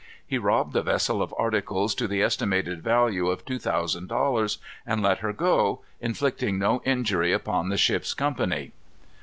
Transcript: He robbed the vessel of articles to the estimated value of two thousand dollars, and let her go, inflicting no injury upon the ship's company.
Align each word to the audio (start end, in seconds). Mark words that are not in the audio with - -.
He 0.25 0.39
robbed 0.39 0.73
the 0.73 0.81
vessel 0.81 1.21
of 1.21 1.31
articles 1.37 1.93
to 1.93 2.07
the 2.07 2.23
estimated 2.23 2.81
value 2.81 3.27
of 3.27 3.45
two 3.45 3.59
thousand 3.59 4.07
dollars, 4.07 4.57
and 4.83 5.03
let 5.03 5.19
her 5.19 5.31
go, 5.31 5.81
inflicting 5.99 6.57
no 6.57 6.81
injury 6.85 7.31
upon 7.31 7.69
the 7.69 7.77
ship's 7.77 8.15
company. 8.15 8.71